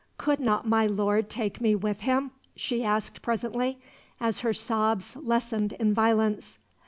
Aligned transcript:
"Could 0.17 0.39
not 0.39 0.67
my 0.67 0.87
lord 0.87 1.29
take 1.29 1.61
me 1.61 1.75
with 1.75 1.99
him?" 1.99 2.31
she 2.55 2.83
asked 2.83 3.21
presently, 3.21 3.77
as 4.19 4.39
her 4.39 4.51
sobs 4.51 5.15
lessened 5.15 5.73
in 5.73 5.93
violence. 5.93 6.57